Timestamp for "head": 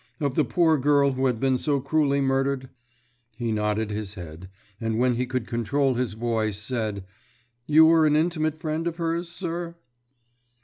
4.15-4.49